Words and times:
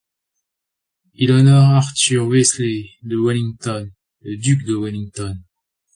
Il 1.13 1.31
honore 1.31 1.75
Arthur 1.75 2.25
Wellesley 2.27 2.89
de 3.03 3.17
Wellington, 3.17 3.87
le 4.21 4.35
duc 4.35 4.65
de 4.65 4.73
Wellington. 4.73 5.37